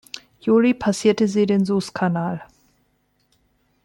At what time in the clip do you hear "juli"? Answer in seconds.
0.39-0.73